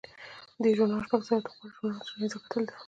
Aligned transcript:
دې 0.61 0.69
ژورنال 0.77 1.03
شپږ 1.07 1.21
ځله 1.27 1.39
د 1.47 1.49
غوره 1.75 2.01
ژورنال 2.07 2.07
جایزه 2.17 2.37
ګټلې 2.43 2.65
ده. 2.67 2.73